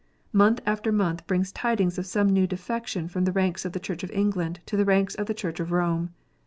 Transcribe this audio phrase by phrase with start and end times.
[0.33, 4.01] Month after month brings tidings of some new defection from the ranks of the Church
[4.03, 6.09] of England to the ranks of the Church of Rome.